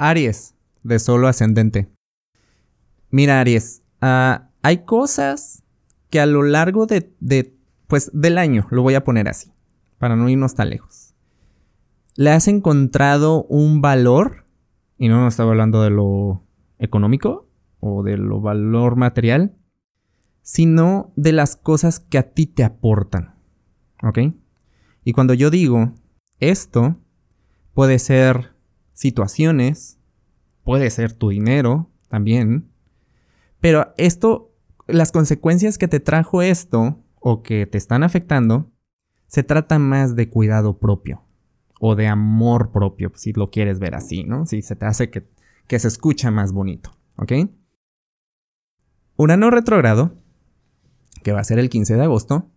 [0.00, 1.92] Aries, de solo ascendente.
[3.10, 5.62] Mira, Aries, ah, hay cosas
[6.08, 7.54] que a lo largo de,
[7.86, 9.52] pues, del año, lo voy a poner así,
[9.98, 11.14] para no irnos tan lejos,
[12.16, 14.46] le has encontrado un valor,
[14.96, 16.46] y no nos estaba hablando de lo
[16.78, 17.46] económico
[17.80, 19.54] o de lo valor material,
[20.40, 23.34] sino de las cosas que a ti te aportan.
[24.02, 24.18] ¿Ok?
[25.04, 25.92] Y cuando yo digo
[26.38, 26.96] esto,
[27.74, 28.58] puede ser
[29.00, 29.98] situaciones,
[30.62, 32.70] puede ser tu dinero también,
[33.58, 34.54] pero esto,
[34.86, 38.70] las consecuencias que te trajo esto o que te están afectando,
[39.26, 41.22] se trata más de cuidado propio
[41.80, 44.44] o de amor propio, si lo quieres ver así, ¿no?
[44.44, 45.26] Si se te hace que,
[45.66, 47.32] que se escucha más bonito, ¿ok?
[49.16, 50.12] Urano retrógrado,
[51.22, 52.50] que va a ser el 15 de agosto,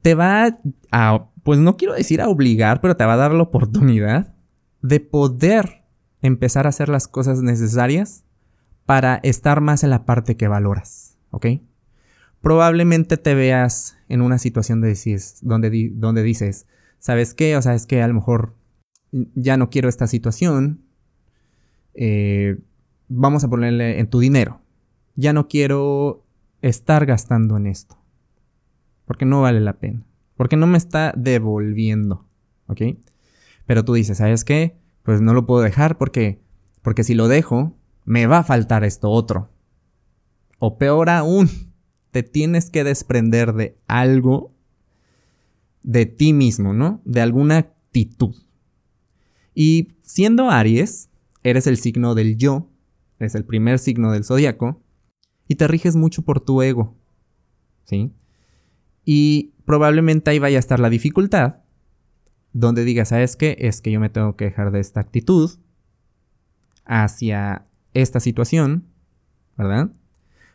[0.00, 0.60] te va
[0.92, 4.35] a, pues no quiero decir a obligar, pero te va a dar la oportunidad
[4.86, 5.82] de poder
[6.22, 8.24] empezar a hacer las cosas necesarias
[8.84, 11.46] para estar más en la parte que valoras, ¿ok?
[12.40, 14.96] Probablemente te veas en una situación de
[15.42, 16.66] donde, donde dices,
[16.98, 17.56] ¿sabes qué?
[17.56, 18.54] O sea, es que a lo mejor
[19.34, 20.84] ya no quiero esta situación,
[21.94, 22.58] eh,
[23.08, 24.60] vamos a ponerle en tu dinero,
[25.16, 26.24] ya no quiero
[26.62, 27.98] estar gastando en esto,
[29.04, 30.04] porque no vale la pena,
[30.36, 32.24] porque no me está devolviendo,
[32.68, 32.82] ¿ok?
[33.66, 34.78] Pero tú dices, ¿sabes qué?
[35.02, 36.40] Pues no lo puedo dejar porque,
[36.82, 39.50] porque si lo dejo, me va a faltar esto otro.
[40.58, 41.50] O peor aún,
[42.10, 44.54] te tienes que desprender de algo
[45.82, 47.00] de ti mismo, ¿no?
[47.04, 48.34] De alguna actitud.
[49.54, 51.10] Y siendo Aries,
[51.42, 52.70] eres el signo del yo,
[53.18, 54.82] eres el primer signo del zodiaco,
[55.48, 56.96] y te riges mucho por tu ego,
[57.84, 58.12] ¿sí?
[59.04, 61.56] Y probablemente ahí vaya a estar la dificultad,
[62.58, 63.56] donde digas, ¿sabes qué?
[63.60, 65.50] Es que yo me tengo que dejar de esta actitud
[66.86, 68.86] hacia esta situación,
[69.58, 69.90] ¿verdad?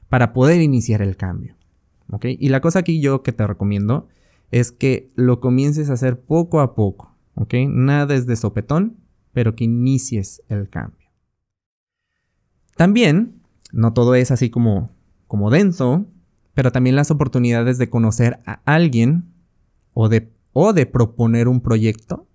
[0.10, 1.56] Para poder iniciar el cambio.
[2.10, 2.26] ¿Ok?
[2.26, 4.08] Y la cosa aquí yo que te recomiendo
[4.50, 7.16] es que lo comiences a hacer poco a poco.
[7.36, 7.54] ¿Ok?
[7.68, 8.98] Nada es de sopetón,
[9.32, 11.08] pero que inicies el cambio.
[12.78, 14.90] También, no todo es así como,
[15.28, 16.08] como denso,
[16.56, 19.26] pero también las oportunidades de conocer a alguien
[19.94, 22.28] o de, o de proponer un proyecto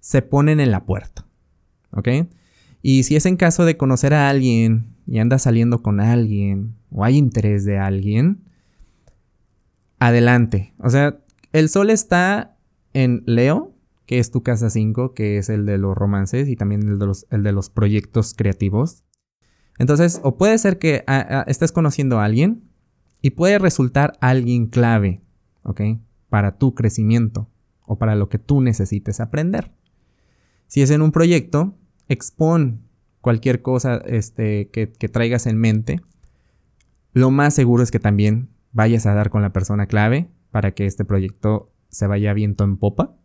[0.00, 1.26] se ponen en la puerta.
[1.90, 2.08] ¿Ok?
[2.82, 7.04] Y si es en caso de conocer a alguien y anda saliendo con alguien o
[7.04, 8.44] hay interés de alguien,
[9.98, 10.74] adelante.
[10.78, 11.18] O sea,
[11.52, 12.56] el sol está
[12.92, 13.74] en Leo,
[14.06, 17.06] que es tu casa 5, que es el de los romances y también el de
[17.06, 19.02] los, el de los proyectos creativos.
[19.78, 21.04] Entonces, o puede ser que
[21.46, 22.62] estés conociendo a alguien
[23.20, 25.22] y puede resultar alguien clave,
[25.64, 25.80] ¿ok?
[26.28, 27.50] Para tu crecimiento
[27.86, 29.72] o para lo que tú necesites aprender.
[30.66, 31.74] Si es en un proyecto,
[32.08, 32.82] expon
[33.20, 36.00] cualquier cosa este, que, traigas en mente.
[37.12, 40.86] Lo más seguro es que también vayas a dar con la persona clave para que
[40.86, 43.16] este proyecto se vaya viento en popa.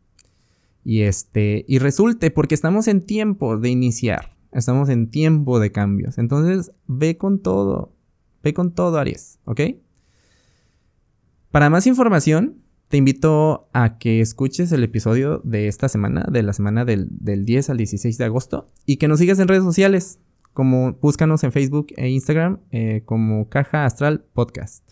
[0.83, 6.17] Y este, y resulte, porque estamos en tiempo de iniciar, estamos en tiempo de cambios.
[6.17, 7.93] Entonces, ve con todo,
[8.41, 9.61] ve con todo, Aries, ¿ok?
[11.51, 16.51] Para más información, te invito a que escuches el episodio de esta semana, de la
[16.51, 20.19] semana del, 10 al 16 de agosto, y que nos sigas en redes sociales,
[20.51, 24.83] como búscanos en Facebook e Instagram eh, como Caja Astral Podcast.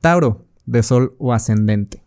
[0.00, 2.03] Tauro, de Sol o Ascendente.